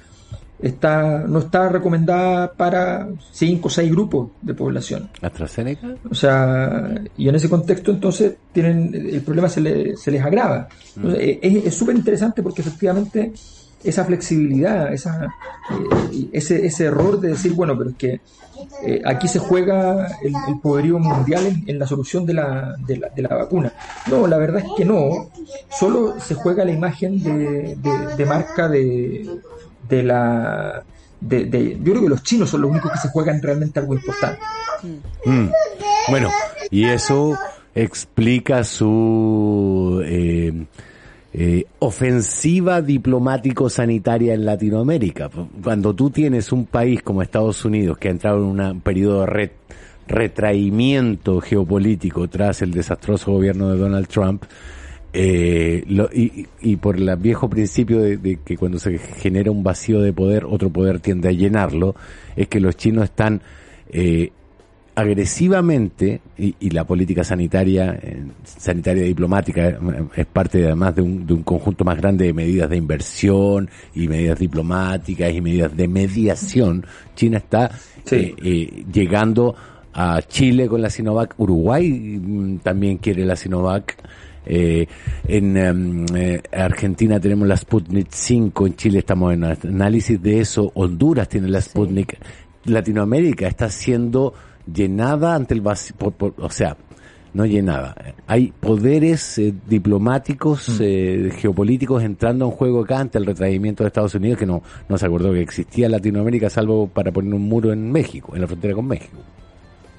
está 0.67 1.19
no 1.27 1.39
está 1.39 1.69
recomendada 1.69 2.51
para 2.51 3.07
cinco 3.31 3.67
o 3.67 3.71
seis 3.71 3.91
grupos 3.91 4.29
de 4.41 4.53
población. 4.53 5.09
¿AstraZeneca? 5.21 5.95
O 6.09 6.15
sea, 6.15 6.95
y 7.17 7.29
en 7.29 7.35
ese 7.35 7.49
contexto 7.49 7.91
entonces 7.91 8.35
tienen 8.51 8.93
el 8.93 9.21
problema 9.21 9.49
se, 9.49 9.95
se 9.95 10.11
les 10.11 10.23
agrava. 10.23 10.67
Mm. 10.95 11.13
es 11.17 11.75
súper 11.75 11.95
interesante 11.95 12.41
porque 12.41 12.61
efectivamente 12.61 13.33
esa 13.83 14.03
flexibilidad, 14.03 14.91
esa, 14.91 15.25
eh, 15.25 16.29
ese, 16.33 16.65
ese 16.65 16.85
error 16.85 17.19
de 17.19 17.29
decir, 17.29 17.53
bueno, 17.53 17.77
pero 17.77 17.91
es 17.91 17.95
que 17.95 18.21
eh, 18.83 19.01
aquí 19.05 19.27
se 19.27 19.37
juega 19.37 20.07
el, 20.23 20.33
poderío 20.61 20.97
mundial 20.97 21.63
en, 21.67 21.77
la 21.77 21.85
solución 21.85 22.25
de 22.25 22.33
la, 22.33 22.75
de, 22.79 22.97
la, 22.97 23.09
de 23.09 23.21
la, 23.21 23.35
vacuna. 23.35 23.71
No, 24.09 24.25
la 24.25 24.37
verdad 24.37 24.63
es 24.65 24.71
que 24.75 24.85
no, 24.85 25.29
solo 25.69 26.19
se 26.19 26.33
juega 26.33 26.65
la 26.65 26.71
imagen 26.71 27.21
de, 27.21 27.77
de 28.17 28.25
marca 28.25 28.67
de, 28.67 29.39
de 29.87 30.03
la... 30.03 30.83
De, 31.21 31.79
yo 31.81 31.91
creo 31.91 32.03
que 32.03 32.09
los 32.09 32.23
chinos 32.23 32.49
son 32.49 32.61
los 32.61 32.71
únicos 32.71 32.91
que 32.91 32.99
se 32.99 33.09
juegan 33.09 33.41
realmente 33.41 33.79
algo 33.79 33.95
importante. 33.95 34.39
Mm. 35.25 35.47
Bueno, 36.09 36.29
y 36.69 36.85
eso 36.85 37.37
explica 37.73 38.63
su 38.63 40.01
eh, 40.05 40.65
eh, 41.33 41.65
ofensiva 41.79 42.81
diplomático-sanitaria 42.81 44.33
en 44.33 44.45
Latinoamérica. 44.45 45.29
Cuando 45.63 45.93
tú 45.93 46.09
tienes 46.09 46.51
un 46.51 46.65
país 46.65 47.01
como 47.01 47.21
Estados 47.21 47.65
Unidos 47.65 47.97
que 47.97 48.07
ha 48.07 48.11
entrado 48.11 48.37
en 48.37 48.59
un 48.59 48.81
periodo 48.81 49.25
de 49.25 49.51
retraimiento 50.07 51.41
geopolítico 51.41 52.27
tras 52.29 52.61
el 52.61 52.71
desastroso 52.71 53.33
gobierno 53.33 53.69
de 53.69 53.77
Donald 53.77 54.07
Trump, 54.07 54.43
eh, 55.17 56.47
y, 56.61 56.75
por 56.75 56.97
el 56.97 57.15
viejo 57.15 57.49
principio 57.49 57.99
de, 58.01 58.39
que 58.43 58.57
cuando 58.57 58.79
se 58.79 58.97
genera 58.97 59.49
un 59.49 59.63
vacío 59.63 60.01
de 60.01 60.11
poder, 60.11 60.43
otro 60.45 60.69
poder 60.69 60.99
tiende 60.99 61.29
a 61.29 61.31
llenarlo, 61.31 61.95
es 62.35 62.49
que 62.49 62.59
los 62.59 62.75
chinos 62.75 63.05
están 63.05 63.41
eh, 63.89 64.31
agresivamente, 64.93 66.19
y, 66.37 66.69
la 66.69 66.83
política 66.83 67.23
sanitaria, 67.23 67.97
eh, 68.01 68.23
sanitaria 68.43 69.03
diplomática, 69.03 69.69
eh, 69.69 69.77
es 70.17 70.25
parte 70.25 70.65
además 70.65 70.95
de 70.95 71.01
un, 71.01 71.25
de 71.25 71.33
un 71.33 71.43
conjunto 71.43 71.85
más 71.85 71.97
grande 71.97 72.25
de 72.25 72.33
medidas 72.33 72.69
de 72.69 72.75
inversión 72.75 73.69
y 73.93 74.09
medidas 74.09 74.37
diplomáticas 74.37 75.31
y 75.33 75.39
medidas 75.39 75.75
de 75.77 75.87
mediación. 75.87 76.85
China 77.15 77.37
está 77.37 77.71
llegando 78.91 79.55
a 79.93 80.21
Chile 80.23 80.67
con 80.67 80.81
la 80.81 80.89
Sinovac, 80.89 81.35
Uruguay 81.37 81.89
mm, 81.89 82.57
también 82.57 82.97
quiere 82.97 83.23
la 83.25 83.37
Sinovac, 83.37 83.95
eh, 84.45 84.87
en 85.27 85.57
em, 85.57 86.05
eh, 86.15 86.41
Argentina 86.51 87.19
tenemos 87.19 87.47
la 87.47 87.57
Sputnik 87.57 88.07
5, 88.09 88.67
en 88.67 88.75
Chile 88.75 88.99
estamos 88.99 89.33
en 89.33 89.43
análisis 89.43 90.21
de 90.21 90.39
eso, 90.39 90.71
Honduras 90.75 91.27
tiene 91.29 91.47
la 91.47 91.61
Sputnik, 91.61 92.17
Latinoamérica 92.65 93.47
está 93.47 93.69
siendo 93.69 94.33
llenada 94.71 95.35
ante 95.35 95.53
el 95.53 95.61
vacío, 95.61 95.95
o 96.37 96.49
sea, 96.49 96.77
no 97.33 97.45
llenada. 97.45 97.95
Hay 98.27 98.53
poderes 98.57 99.37
eh, 99.37 99.53
diplomáticos, 99.67 100.69
mm. 100.69 101.31
geopolíticos 101.31 102.01
entrando 102.03 102.45
en 102.45 102.51
juego 102.51 102.81
acá 102.81 102.99
ante 102.99 103.17
el 103.17 103.25
retraimiento 103.25 103.83
de 103.83 103.87
Estados 103.87 104.15
Unidos 104.15 104.39
que 104.39 104.45
no, 104.45 104.63
no 104.87 104.97
se 104.97 105.05
acordó 105.05 105.33
que 105.33 105.41
existía 105.41 105.89
Latinoamérica 105.89 106.49
salvo 106.49 106.87
para 106.87 107.11
poner 107.11 107.33
un 107.33 107.43
muro 107.43 107.73
en 107.73 107.91
México, 107.91 108.35
en 108.35 108.41
la 108.41 108.47
frontera 108.47 108.73
con 108.73 108.87
México. 108.87 109.17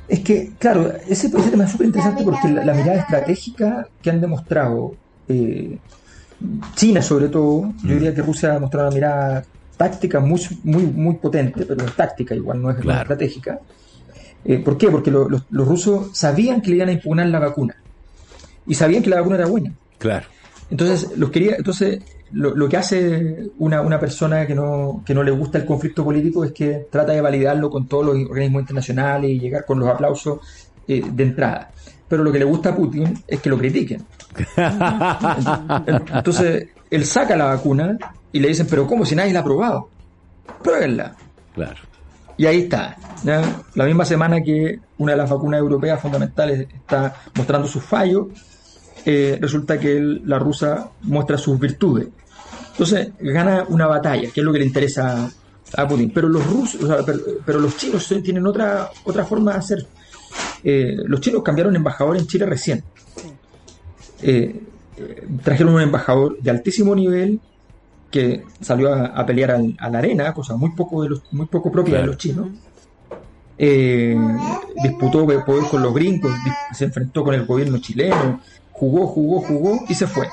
Es 0.08 0.20
que, 0.20 0.52
claro, 0.58 0.92
ese, 1.08 1.28
tema 1.28 1.64
es 1.64 1.72
súper 1.72 1.88
interesante 1.88 2.22
porque 2.22 2.48
la, 2.48 2.74
mirada 2.74 3.00
estratégica 3.00 3.88
que 4.00 4.10
han 4.10 4.20
demostrado 4.20 4.94
eh, 5.28 5.78
China 6.74 7.02
sobre 7.02 7.28
todo, 7.28 7.72
yo 7.82 7.94
diría 7.94 8.14
que 8.14 8.22
Rusia 8.22 8.50
ha 8.50 8.54
demostrado 8.54 8.88
una 8.88 8.94
mirada 8.94 9.44
táctica 9.76 10.20
muy, 10.20 10.40
muy, 10.62 10.84
muy 10.84 11.14
potente, 11.16 11.64
pero 11.66 11.84
es 11.84 11.92
táctica 11.94 12.34
igual, 12.34 12.62
no 12.62 12.70
es 12.70 12.78
estratégica. 12.78 13.58
Eh, 14.44 14.58
¿Por 14.58 14.78
qué? 14.78 14.90
Porque 14.90 15.10
los 15.10 15.42
rusos 15.50 16.16
sabían 16.16 16.60
que 16.60 16.70
le 16.70 16.76
iban 16.76 16.88
a 16.88 16.92
impugnar 16.92 17.26
la 17.26 17.40
vacuna 17.40 17.74
y 18.66 18.74
sabían 18.74 19.02
que 19.02 19.10
la 19.10 19.16
vacuna 19.16 19.36
era 19.36 19.46
buena. 19.46 19.72
Claro. 19.98 20.26
Entonces, 20.70 21.16
los 21.16 21.30
quería, 21.30 21.56
entonces 21.56 22.00
lo, 22.32 22.68
que 22.68 22.76
hace 22.76 23.50
una, 23.58 23.80
una 23.80 24.00
persona 24.00 24.46
que 24.46 24.54
no, 24.54 25.02
que 25.06 25.14
no 25.14 25.22
le 25.22 25.30
gusta 25.30 25.58
el 25.58 25.64
conflicto 25.64 26.04
político 26.04 26.44
es 26.44 26.52
que 26.52 26.86
trata 26.90 27.12
de 27.12 27.20
validarlo 27.20 27.70
con 27.70 27.86
todos 27.86 28.06
los 28.06 28.16
organismos 28.28 28.62
internacionales 28.62 29.30
y 29.30 29.38
llegar 29.38 29.64
con 29.64 29.78
los 29.78 29.88
aplausos 29.88 30.40
eh, 30.88 31.02
de 31.08 31.22
entrada. 31.22 31.70
Pero 32.08 32.22
lo 32.22 32.32
que 32.32 32.38
le 32.38 32.44
gusta 32.44 32.70
a 32.70 32.76
Putin 32.76 33.22
es 33.26 33.40
que 33.40 33.50
lo 33.50 33.58
critiquen. 33.58 34.04
Entonces, 36.14 36.68
él 36.90 37.04
saca 37.04 37.36
la 37.36 37.46
vacuna 37.46 37.96
y 38.32 38.40
le 38.40 38.48
dicen, 38.48 38.66
pero 38.68 38.86
¿cómo 38.86 39.04
si 39.04 39.14
nadie 39.14 39.32
la 39.32 39.40
ha 39.40 39.44
probado? 39.44 39.88
Pruébenla. 40.62 41.14
Claro. 41.54 41.80
Y 42.36 42.46
ahí 42.46 42.62
está. 42.62 42.96
¿ya? 43.24 43.42
La 43.74 43.84
misma 43.84 44.04
semana 44.04 44.42
que 44.42 44.78
una 44.98 45.12
de 45.12 45.18
las 45.18 45.30
vacunas 45.30 45.58
europeas 45.58 46.00
fundamentales 46.00 46.68
está 46.72 47.14
mostrando 47.34 47.66
sus 47.66 47.82
fallos, 47.82 48.26
eh, 49.06 49.38
resulta 49.40 49.78
que 49.80 49.96
él- 49.96 50.22
la 50.26 50.38
rusa 50.38 50.90
muestra 51.02 51.38
sus 51.38 51.58
virtudes. 51.58 52.08
Entonces 52.72 53.10
gana 53.20 53.64
una 53.68 53.86
batalla, 53.86 54.28
que 54.30 54.40
es 54.40 54.44
lo 54.44 54.52
que 54.52 54.58
le 54.58 54.66
interesa 54.66 55.30
a 55.76 55.88
Putin. 55.88 56.10
Pero 56.12 56.28
los 56.28 56.46
rusos, 56.46 56.82
o 56.82 56.86
sea, 56.86 56.98
pero, 57.06 57.20
pero 57.44 57.58
los 57.60 57.76
chinos 57.76 58.06
tienen 58.22 58.46
otra, 58.46 58.90
otra 59.04 59.24
forma 59.24 59.52
de 59.52 59.58
hacer. 59.58 59.86
Eh, 60.62 60.96
los 61.06 61.20
chinos 61.20 61.42
cambiaron 61.42 61.74
embajador 61.76 62.16
en 62.18 62.26
Chile 62.26 62.44
recién. 62.46 62.82
Eh, 64.22 64.60
trajeron 65.42 65.74
un 65.74 65.80
embajador 65.82 66.38
de 66.40 66.50
altísimo 66.50 66.94
nivel 66.94 67.40
que 68.10 68.44
salió 68.60 68.92
a, 68.92 69.06
a 69.06 69.26
pelear 69.26 69.50
al- 69.52 69.76
a 69.78 69.90
la 69.90 69.98
arena, 69.98 70.32
cosa 70.34 70.56
muy 70.56 70.70
poco, 70.74 71.02
de 71.02 71.10
los, 71.10 71.22
muy 71.32 71.46
poco 71.46 71.70
propia 71.70 71.92
Claro. 71.94 72.02
de 72.02 72.06
los 72.08 72.16
chinos. 72.18 72.48
Eh, 73.58 74.16
disputó 74.82 75.26
poder 75.26 75.64
con 75.70 75.82
los 75.82 75.94
gringos, 75.94 76.32
se 76.74 76.84
enfrentó 76.84 77.24
con 77.24 77.34
el 77.34 77.46
gobierno 77.46 77.78
chileno, 77.78 78.40
jugó, 78.78 79.06
jugó, 79.06 79.40
jugó 79.40 79.84
y 79.88 79.94
se 79.94 80.06
fue. 80.06 80.28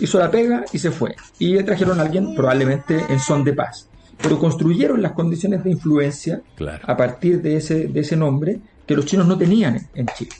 Hizo 0.00 0.18
la 0.18 0.30
pega 0.30 0.64
y 0.72 0.78
se 0.78 0.90
fue. 0.90 1.14
Y 1.38 1.54
le 1.54 1.62
trajeron 1.62 1.98
a 1.98 2.02
alguien 2.02 2.34
probablemente 2.34 3.00
en 3.08 3.18
son 3.18 3.44
de 3.44 3.52
paz. 3.54 3.88
Pero 4.22 4.38
construyeron 4.38 5.00
las 5.02 5.12
condiciones 5.12 5.62
de 5.64 5.70
influencia 5.70 6.40
Claro. 6.54 6.82
a 6.86 6.96
partir 6.96 7.40
de 7.42 7.56
ese, 7.56 7.88
de 7.88 8.00
ese 8.00 8.16
nombre 8.16 8.60
que 8.86 8.94
los 8.96 9.04
chinos 9.06 9.26
no 9.26 9.36
tenían 9.38 9.76
en- 9.76 9.88
en 9.94 10.06
Chile. 10.06 10.30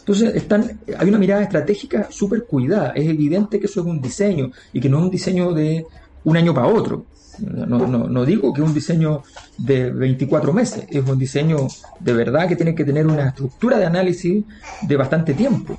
Entonces 0.00 0.34
están, 0.36 0.80
hay 0.98 1.08
una 1.08 1.18
mirada 1.18 1.42
estratégica 1.42 2.08
súper 2.10 2.44
cuidada. 2.44 2.90
Es 2.94 3.08
evidente 3.08 3.58
que 3.58 3.66
eso 3.66 3.80
es 3.80 3.86
un 3.86 4.00
diseño 4.00 4.50
y 4.72 4.80
que 4.80 4.88
no 4.88 4.98
es 4.98 5.04
un 5.04 5.10
diseño 5.10 5.52
de 5.52 5.84
un 6.24 6.36
año 6.36 6.54
para 6.54 6.68
otro. 6.68 7.06
No, 7.38 7.78
no, 7.86 8.08
no 8.08 8.24
digo 8.24 8.52
que 8.52 8.62
es 8.62 8.66
un 8.68 8.72
diseño 8.74 9.22
de 9.58 9.90
24 9.90 10.52
meses, 10.52 10.86
es 10.88 11.04
un 11.06 11.18
diseño 11.18 11.68
de 12.00 12.12
verdad 12.12 12.48
que 12.48 12.56
tiene 12.56 12.74
que 12.74 12.84
tener 12.84 13.06
una 13.06 13.28
estructura 13.28 13.78
de 13.78 13.86
análisis 13.86 14.44
de 14.82 14.96
bastante 14.96 15.34
tiempo. 15.34 15.78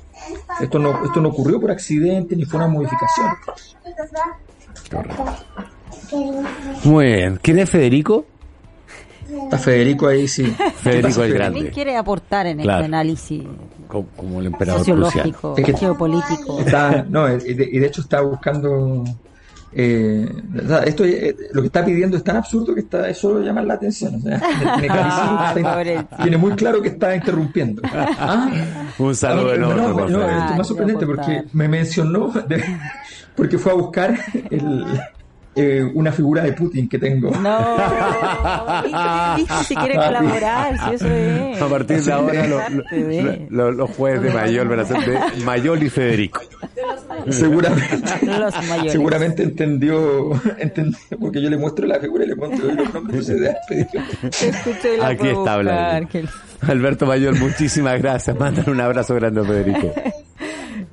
Esto 0.60 0.78
no, 0.78 1.04
esto 1.04 1.20
no 1.20 1.30
ocurrió 1.30 1.60
por 1.60 1.70
accidente 1.70 2.36
ni 2.36 2.44
fue 2.44 2.58
una 2.58 2.68
modificación. 2.68 3.28
Muy 6.84 7.06
bien. 7.06 7.38
¿Quién 7.42 7.58
es 7.58 7.70
Federico? 7.70 8.24
Está 9.44 9.58
Federico 9.58 10.06
ahí, 10.08 10.26
sí. 10.26 10.44
Federico 10.76 11.22
el? 11.22 11.34
Grande. 11.34 11.60
¿Quién 11.60 11.72
quiere 11.72 11.96
aportar 11.96 12.46
en 12.46 12.58
Claro. 12.60 12.78
este 12.78 12.86
análisis 12.86 13.42
Como, 13.86 14.08
como 14.16 14.40
el 14.40 14.46
emperador 14.46 14.80
sociológico, 14.80 15.54
Es 15.56 15.64
que- 15.66 15.72
geopolítico? 15.76 16.60
Está, 16.60 17.04
no, 17.08 17.28
y 17.34 17.54
de, 17.54 17.68
y 17.70 17.78
de 17.78 17.86
hecho 17.86 18.00
está 18.00 18.20
buscando. 18.22 19.04
Eh, 19.72 20.28
esto, 20.86 21.04
eh, 21.04 21.36
lo 21.52 21.60
que 21.62 21.66
está 21.66 21.84
pidiendo 21.84 22.16
es 22.16 22.24
tan 22.24 22.36
absurdo 22.36 22.74
que 22.74 22.80
está, 22.80 23.08
eso 23.08 23.28
solo 23.28 23.40
llama 23.40 23.62
la 23.62 23.74
atención. 23.74 24.14
o 24.16 24.20
sea, 24.20 24.40
tiene, 24.40 24.86
clarísimo 24.88 25.82
que 25.82 25.94
está- 25.94 26.16
tiene 26.22 26.36
muy 26.36 26.52
claro 26.52 26.80
que 26.82 26.88
está 26.88 27.14
interrumpiendo. 27.14 27.82
Ah, 27.92 28.50
Un 28.98 29.14
saludo 29.14 29.50
ah, 29.50 29.54
enorme. 29.54 29.82
no, 29.82 29.88
no, 29.88 29.94
Federico. 29.96 30.06
esto 30.08 30.22
es 30.28 30.50
Ah, 30.52 30.54
más 30.56 30.66
sorprendente 30.66 31.06
porque 31.06 31.44
me 31.52 31.68
mencionó, 31.68 32.28
de- 32.48 32.64
porque 33.36 33.58
fue 33.58 33.72
a 33.72 33.74
buscar 33.76 34.18
el, 34.50 34.84
eh, 35.60 35.82
una 35.94 36.12
figura 36.12 36.42
de 36.42 36.52
Putin 36.52 36.88
que 36.88 36.98
tengo. 36.98 37.30
No, 37.30 37.58
¿viste? 38.84 39.54
si 39.64 39.74
quiere 39.74 39.94
colaborar, 39.96 40.78
si 40.88 40.94
eso 40.94 41.06
es. 41.08 41.60
A 41.62 41.68
partir 41.68 42.02
de 42.02 42.12
ahora 42.12 42.46
lo- 42.46 42.60
lo- 42.70 42.84
lo- 43.50 43.72
los 43.72 43.90
jueves 43.90 44.22
de 44.22 44.30
Mayol 44.30 44.68
van 44.68 44.80
a 44.80 44.84
ser 44.84 44.98
de 45.04 45.44
Mayol 45.44 45.82
y 45.82 45.90
Federico. 45.90 46.40
Seguramente, 47.30 48.26
Los 48.38 48.54
seguramente 48.92 49.42
entendió, 49.42 50.30
entendió, 50.58 50.98
porque 51.20 51.42
yo 51.42 51.50
le 51.50 51.56
muestro 51.58 51.86
la 51.86 51.98
figura 51.98 52.24
y 52.24 52.28
le 52.28 52.36
muestro 52.36 52.72
los 52.72 52.94
nombres 52.94 53.28
Aquí 55.02 55.28
está 55.28 55.54
hablando. 55.54 56.08
Alberto 56.62 57.06
Mayol, 57.06 57.38
muchísimas 57.38 58.00
gracias. 58.00 58.38
Mándale 58.38 58.70
un 58.70 58.80
abrazo 58.80 59.14
grande 59.14 59.40
a 59.40 59.44
Federico. 59.44 59.92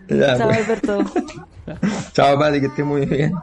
Ya, 0.08 0.38
Chao, 0.38 0.48
pues. 0.48 0.60
Alberto. 0.60 1.06
Chao, 2.14 2.38
padre, 2.40 2.60
que 2.62 2.68
esté 2.68 2.84
muy 2.84 3.06
bien. 3.06 3.34